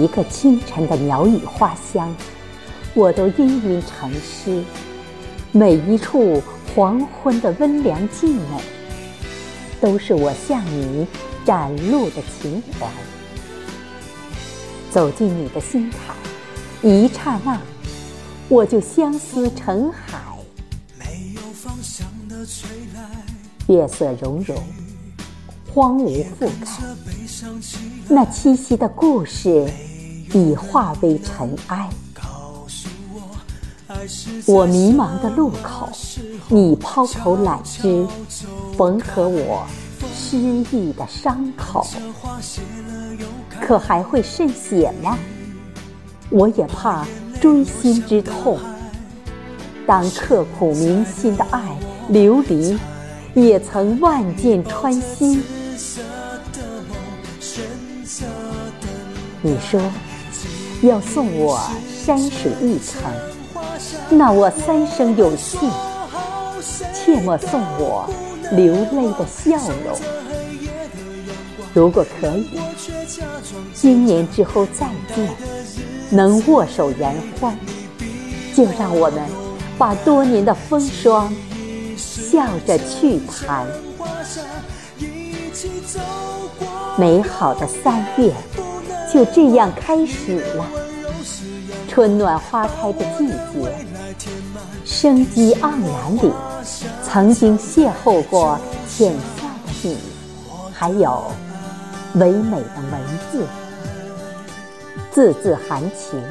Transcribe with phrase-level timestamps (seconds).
[0.00, 2.14] 一个清晨的鸟语花香，
[2.94, 4.62] 我都氤氲成诗；
[5.52, 6.42] 每一处
[6.74, 8.62] 黄昏的温凉静美，
[9.80, 11.06] 都是我向你
[11.44, 12.86] 展露的情怀。
[14.90, 16.16] 走进你的心坎，
[16.82, 17.60] 一刹那，
[18.48, 20.18] 我就相思成海。
[20.98, 23.02] 没有方向的吹来
[23.68, 24.56] 月色融融，
[25.72, 26.68] 荒芜覆盖，
[28.08, 29.70] 那栖息的故事
[30.34, 31.88] 已化为尘埃。
[34.46, 35.88] 我迷茫的路口，
[36.48, 38.04] 你抛头揽枝，
[38.76, 39.64] 缝合我
[40.12, 41.86] 失意的伤口。
[43.60, 45.16] 可还会渗血吗？
[46.30, 47.06] 我也怕
[47.40, 48.58] 锥心之痛。
[49.86, 51.76] 当刻骨铭心的爱
[52.08, 52.76] 流离，
[53.34, 55.42] 也曾万箭穿心。
[59.42, 59.80] 你说
[60.82, 61.58] 要送我
[62.04, 63.10] 山水一程，
[64.10, 65.70] 那我三生有幸，
[66.94, 68.08] 切莫送我
[68.52, 69.98] 流泪的笑容。
[71.72, 72.58] 如果可以，
[73.72, 75.30] 今年之后再见，
[76.10, 77.56] 能握手言欢，
[78.54, 79.22] 就让我们。
[79.78, 81.32] 把多年的风霜
[81.96, 83.66] 笑着去谈，
[86.98, 88.30] 美好的三月
[89.12, 90.64] 就这样开始了。
[91.88, 93.86] 春暖花开的季节，
[94.84, 96.32] 生机盎然里，
[97.02, 98.56] 曾经邂逅过
[98.88, 99.98] 浅笑的你，
[100.72, 101.24] 还有
[102.14, 103.00] 唯美的文
[103.32, 103.44] 字，
[105.10, 106.22] 字字含情。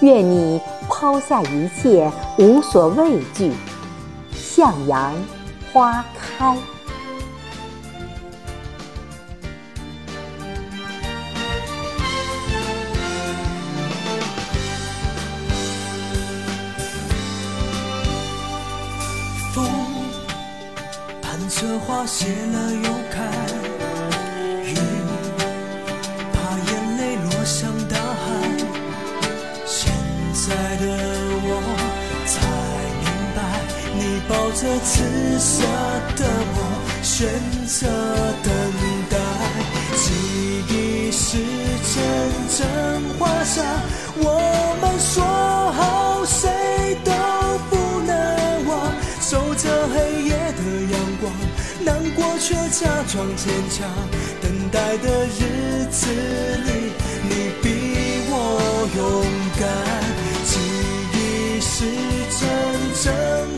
[0.00, 3.52] 愿你抛下一切，无所畏惧，
[4.34, 5.14] 向阳
[5.72, 6.56] 花开。
[21.62, 23.22] 的花谢了又开
[24.64, 24.74] 雨
[26.32, 28.26] 怕眼泪落向大海。
[29.64, 29.92] 现
[30.34, 30.84] 在的
[31.44, 31.48] 我
[32.26, 32.34] 才
[33.04, 33.06] 明
[33.36, 33.38] 白
[33.94, 35.62] 你抱着紫色
[36.16, 36.58] 的我
[37.00, 37.30] 选
[37.64, 37.86] 择
[38.42, 38.52] 等
[39.08, 39.16] 待
[39.94, 40.04] 记
[40.68, 41.38] 忆是
[41.94, 41.96] 阵
[42.48, 43.64] 阵花香
[44.16, 44.71] 我。
[52.52, 53.88] 却假装坚强。
[54.42, 56.92] 等待的日子里，
[57.22, 57.66] 你比
[58.28, 58.34] 我
[58.94, 59.00] 勇
[59.58, 59.64] 敢。
[60.44, 60.52] 记
[61.14, 61.16] 忆
[61.60, 61.72] 是
[62.38, 62.40] 阵
[63.02, 63.04] 阵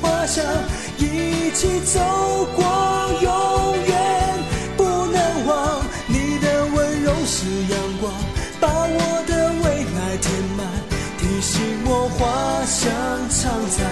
[0.00, 0.42] 花香。
[0.96, 2.00] 一起走
[2.56, 2.64] 过，
[3.20, 3.92] 永远
[4.76, 4.82] 不
[5.12, 5.82] 能忘。
[6.06, 8.10] 你的温柔是阳光，
[8.58, 10.66] 把我的未来填满，
[11.18, 12.90] 提醒我花香
[13.28, 13.84] 常在，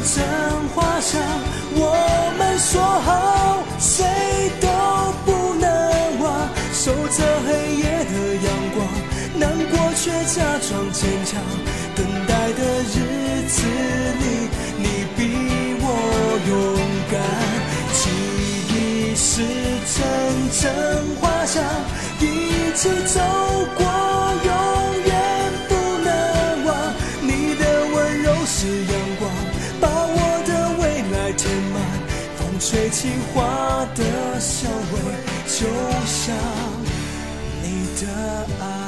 [0.00, 0.24] 阵阵
[0.74, 1.20] 花香，
[1.74, 4.04] 我们说好，谁
[4.60, 4.66] 都
[5.24, 5.68] 不能
[6.20, 6.48] 忘。
[6.72, 8.12] 守着黑夜的
[8.46, 8.78] 阳光，
[9.36, 11.40] 难过却假装坚强。
[11.94, 12.96] 等待的日
[13.48, 13.62] 子
[14.20, 14.84] 里，你
[15.16, 15.18] 比
[15.80, 15.84] 我
[16.48, 16.50] 勇
[17.10, 17.14] 敢。
[17.92, 18.00] 记
[18.72, 19.42] 忆是
[19.94, 19.98] 阵
[20.50, 20.62] 阵
[21.20, 21.62] 花香，
[22.20, 23.20] 一起走
[23.76, 23.84] 过，
[32.70, 34.98] 风吹起花的香味。
[35.46, 35.66] 就
[36.06, 36.36] 像
[37.62, 38.79] 你的爱。